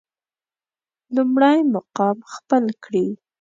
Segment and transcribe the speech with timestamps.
[1.15, 3.07] لومړی مقام خپل کړي.